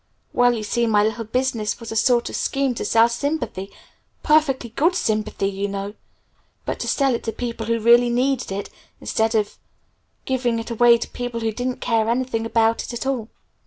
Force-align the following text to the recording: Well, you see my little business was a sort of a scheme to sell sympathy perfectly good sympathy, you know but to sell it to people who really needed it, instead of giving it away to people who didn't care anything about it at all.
Well, 0.33 0.53
you 0.53 0.63
see 0.63 0.87
my 0.87 1.03
little 1.03 1.25
business 1.25 1.79
was 1.79 1.91
a 1.91 1.95
sort 1.95 2.27
of 2.29 2.33
a 2.35 2.39
scheme 2.39 2.73
to 2.73 2.83
sell 2.85 3.07
sympathy 3.07 3.69
perfectly 4.23 4.71
good 4.71 4.95
sympathy, 4.95 5.45
you 5.47 5.67
know 5.67 5.93
but 6.65 6.79
to 6.79 6.87
sell 6.87 7.13
it 7.13 7.23
to 7.25 7.31
people 7.31 7.67
who 7.67 7.79
really 7.79 8.09
needed 8.09 8.51
it, 8.51 8.71
instead 8.99 9.35
of 9.35 9.59
giving 10.25 10.57
it 10.57 10.71
away 10.71 10.97
to 10.97 11.07
people 11.07 11.41
who 11.41 11.51
didn't 11.51 11.81
care 11.81 12.09
anything 12.09 12.47
about 12.47 12.81
it 12.83 12.95
at 12.95 13.05
all. 13.05 13.29